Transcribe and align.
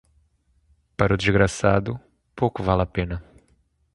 Para 0.97 1.13
o 1.13 1.17
desgraçado, 1.17 1.99
pouco 2.35 2.63
vale 2.63 2.81
a 2.81 2.87
pena. 2.87 3.23